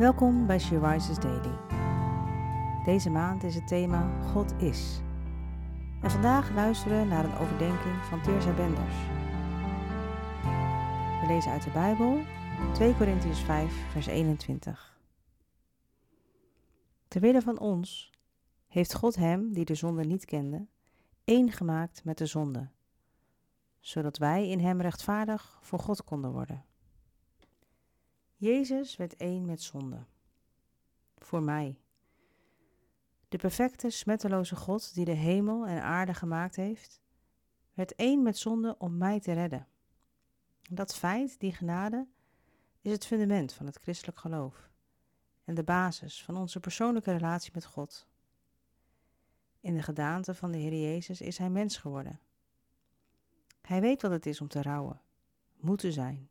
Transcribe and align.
Welkom 0.00 0.46
bij 0.46 0.58
She 0.58 0.78
Daily. 1.20 1.58
Deze 2.84 3.10
maand 3.10 3.42
is 3.42 3.54
het 3.54 3.68
thema 3.68 4.22
God 4.32 4.52
is. 4.52 5.00
En 6.02 6.10
vandaag 6.10 6.54
luisteren 6.54 7.00
we 7.00 7.06
naar 7.06 7.24
een 7.24 7.38
overdenking 7.38 8.04
van 8.04 8.22
Teersa 8.22 8.54
Benders. 8.54 8.94
We 11.20 11.24
lezen 11.26 11.52
uit 11.52 11.62
de 11.62 11.70
Bijbel 11.70 12.20
2 12.72 12.94
Korintiërs 12.94 13.40
5 13.40 13.90
vers 13.90 14.06
21. 14.06 14.98
Terwille 17.08 17.42
van 17.42 17.58
ons 17.58 18.10
heeft 18.66 18.94
God 18.94 19.16
hem, 19.16 19.52
die 19.52 19.64
de 19.64 19.74
zonde 19.74 20.04
niet 20.04 20.24
kende, 20.24 20.66
één 21.24 21.52
gemaakt 21.52 22.04
met 22.04 22.18
de 22.18 22.26
zonde, 22.26 22.68
zodat 23.80 24.18
wij 24.18 24.48
in 24.48 24.60
hem 24.60 24.80
rechtvaardig 24.80 25.58
voor 25.62 25.78
God 25.78 26.04
konden 26.04 26.32
worden. 26.32 26.64
Jezus 28.40 28.96
werd 28.96 29.16
één 29.16 29.44
met 29.44 29.62
zonde. 29.62 30.04
Voor 31.18 31.42
mij. 31.42 31.78
De 33.28 33.38
perfecte, 33.38 33.90
smetteloze 33.90 34.56
God 34.56 34.94
die 34.94 35.04
de 35.04 35.12
hemel 35.12 35.66
en 35.66 35.82
aarde 35.82 36.14
gemaakt 36.14 36.56
heeft, 36.56 37.00
werd 37.74 37.94
één 37.94 38.22
met 38.22 38.38
zonde 38.38 38.76
om 38.78 38.96
mij 38.96 39.20
te 39.20 39.32
redden. 39.32 39.68
Dat 40.70 40.94
feit, 40.94 41.40
die 41.40 41.52
genade, 41.52 42.06
is 42.80 42.92
het 42.92 43.06
fundament 43.06 43.52
van 43.52 43.66
het 43.66 43.76
christelijk 43.76 44.18
geloof 44.18 44.70
en 45.44 45.54
de 45.54 45.64
basis 45.64 46.24
van 46.24 46.36
onze 46.36 46.60
persoonlijke 46.60 47.12
relatie 47.12 47.50
met 47.54 47.64
God. 47.64 48.08
In 49.60 49.74
de 49.74 49.82
gedaante 49.82 50.34
van 50.34 50.50
de 50.50 50.58
Heer 50.58 50.80
Jezus 50.80 51.20
is 51.20 51.38
Hij 51.38 51.50
mens 51.50 51.76
geworden. 51.76 52.20
Hij 53.60 53.80
weet 53.80 54.02
wat 54.02 54.10
het 54.10 54.26
is 54.26 54.40
om 54.40 54.48
te 54.48 54.62
rouwen, 54.62 55.00
moeten 55.56 55.92
zijn 55.92 56.30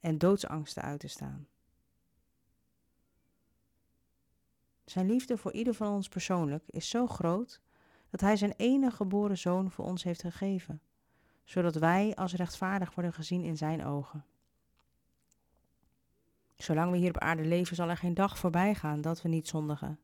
en 0.00 0.18
doodsangsten 0.18 0.82
uit 0.82 1.00
te 1.00 1.08
staan. 1.08 1.48
Zijn 4.84 5.06
liefde 5.06 5.36
voor 5.36 5.52
ieder 5.52 5.74
van 5.74 5.92
ons 5.92 6.08
persoonlijk 6.08 6.64
is 6.66 6.88
zo 6.88 7.06
groot 7.06 7.60
dat 8.10 8.20
Hij 8.20 8.36
zijn 8.36 8.54
enige 8.56 8.96
geboren 8.96 9.38
zoon 9.38 9.70
voor 9.70 9.84
ons 9.84 10.02
heeft 10.02 10.20
gegeven, 10.20 10.80
zodat 11.44 11.74
wij 11.74 12.14
als 12.14 12.34
rechtvaardig 12.34 12.94
worden 12.94 13.12
gezien 13.12 13.44
in 13.44 13.56
Zijn 13.56 13.84
ogen. 13.84 14.24
Zolang 16.56 16.90
we 16.90 16.96
hier 16.96 17.08
op 17.08 17.18
aarde 17.18 17.44
leven, 17.44 17.76
zal 17.76 17.88
er 17.88 17.96
geen 17.96 18.14
dag 18.14 18.38
voorbij 18.38 18.74
gaan 18.74 19.00
dat 19.00 19.22
we 19.22 19.28
niet 19.28 19.48
zondigen. 19.48 19.98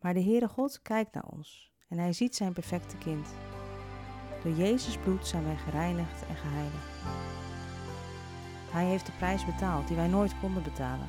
Maar 0.00 0.14
de 0.14 0.22
Heere 0.22 0.48
God 0.48 0.82
kijkt 0.82 1.14
naar 1.14 1.24
ons 1.24 1.72
en 1.88 1.98
Hij 1.98 2.12
ziet 2.12 2.36
Zijn 2.36 2.52
perfecte 2.52 2.96
kind. 2.96 3.28
Door 4.42 4.52
Jezus 4.52 4.98
bloed 4.98 5.26
zijn 5.26 5.44
wij 5.44 5.56
gereinigd 5.56 6.26
en 6.26 6.36
geheiligd. 6.36 6.94
Hij 8.70 8.84
heeft 8.84 9.06
de 9.06 9.12
prijs 9.18 9.44
betaald 9.44 9.88
die 9.88 9.96
wij 9.96 10.08
nooit 10.08 10.34
konden 10.40 10.62
betalen, 10.62 11.08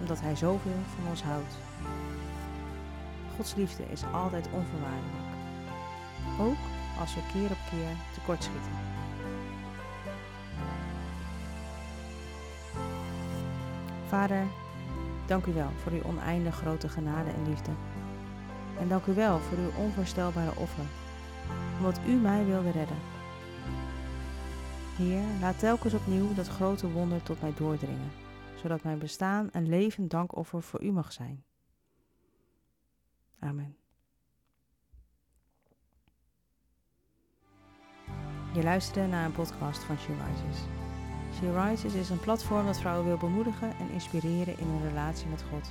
omdat 0.00 0.20
Hij 0.20 0.36
zoveel 0.36 0.80
van 0.96 1.08
ons 1.10 1.22
houdt. 1.22 1.58
Gods 3.36 3.54
liefde 3.54 3.82
is 3.90 4.02
altijd 4.12 4.48
onvoorwaardelijk, 4.52 5.28
ook 6.40 6.62
als 7.00 7.14
we 7.14 7.20
keer 7.32 7.50
op 7.50 7.58
keer 7.70 7.96
tekortschieten. 8.14 8.72
Vader, 14.08 14.46
dank 15.26 15.46
u 15.46 15.52
wel 15.52 15.70
voor 15.82 15.92
uw 15.92 16.02
oneindig 16.02 16.54
grote 16.54 16.88
genade 16.88 17.30
en 17.30 17.48
liefde. 17.48 17.70
En 18.80 18.88
dank 18.88 19.06
u 19.06 19.14
wel 19.14 19.38
voor 19.38 19.58
uw 19.58 19.84
onvoorstelbare 19.84 20.56
offer, 20.56 20.84
omdat 21.78 22.00
u 22.06 22.12
mij 22.12 22.44
wilde 22.44 22.70
redden. 22.70 23.11
Heer, 24.96 25.22
laat 25.40 25.58
telkens 25.58 25.94
opnieuw 25.94 26.34
dat 26.34 26.48
grote 26.48 26.90
wonder 26.90 27.22
tot 27.22 27.40
mij 27.40 27.52
doordringen, 27.56 28.10
zodat 28.62 28.82
mijn 28.82 28.98
bestaan 28.98 29.48
een 29.52 29.68
levend 29.68 30.10
dankoffer 30.10 30.62
voor 30.62 30.82
u 30.82 30.92
mag 30.92 31.12
zijn. 31.12 31.44
Amen. 33.38 33.76
Je 38.54 38.62
luisterde 38.62 39.08
naar 39.08 39.24
een 39.24 39.32
podcast 39.32 39.84
van 39.84 39.98
She 39.98 40.12
Rises. 40.12 40.62
She 41.34 41.62
Rises 41.62 41.94
is 41.94 42.10
een 42.10 42.20
platform 42.20 42.66
dat 42.66 42.80
vrouwen 42.80 43.06
wil 43.06 43.16
bemoedigen 43.16 43.76
en 43.78 43.90
inspireren 43.90 44.58
in 44.58 44.66
hun 44.66 44.88
relatie 44.88 45.26
met 45.26 45.44
God. 45.50 45.70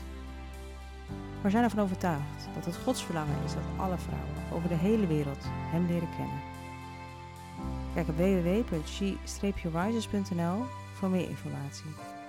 We 1.41 1.49
zijn 1.49 1.63
ervan 1.63 1.83
overtuigd 1.83 2.47
dat 2.53 2.65
het 2.65 2.75
Gods 2.75 3.03
verlangen 3.03 3.43
is 3.43 3.53
dat 3.53 3.63
alle 3.77 3.97
vrouwen 3.97 4.53
over 4.53 4.69
de 4.69 4.75
hele 4.75 5.07
wereld 5.07 5.43
Hem 5.43 5.85
leren 5.85 6.09
kennen. 6.09 6.50
Kijk 7.93 8.07
op 8.07 8.17
www.she-rises.nl 8.17 10.63
voor 10.93 11.09
meer 11.09 11.29
informatie. 11.29 12.20